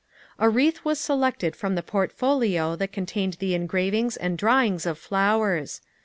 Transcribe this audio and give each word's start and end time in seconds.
A 0.39 0.49
wreath 0.49 0.83
was 0.83 0.99
selected 0.99 1.55
from 1.55 1.75
the 1.75 1.83
portfolio 1.83 2.75
that 2.75 2.91
contained 2.91 3.33
the 3.35 3.53
engravings 3.53 4.17
and 4.17 4.35
drawings 4.35 4.87
of 4.87 4.97
flowers. 4.97 5.79